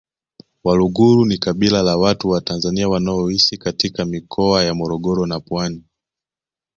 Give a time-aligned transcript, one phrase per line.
[0.63, 5.83] Waluguru ni kabila la watu wa Tanzania wanaoishi katika mikoa ya Morogoro na Pwani